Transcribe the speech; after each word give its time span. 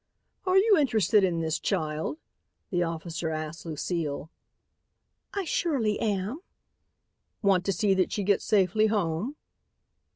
"Are 0.47 0.57
you 0.57 0.77
interested 0.79 1.23
in 1.23 1.41
this 1.41 1.59
child?" 1.59 2.17
the 2.71 2.81
officer 2.81 3.29
asked 3.29 3.67
Lucile. 3.67 4.31
"I 5.35 5.43
surely 5.45 5.99
am." 5.99 6.39
"Want 7.43 7.65
to 7.65 7.71
see 7.71 7.93
that 7.93 8.11
she 8.11 8.23
gets 8.23 8.43
safely 8.43 8.87
home?" 8.87 9.35